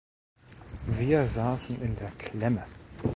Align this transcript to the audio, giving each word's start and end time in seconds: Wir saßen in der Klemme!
Wir 0.97 1.27
saßen 1.27 1.79
in 1.83 1.95
der 1.97 2.09
Klemme! 2.17 2.65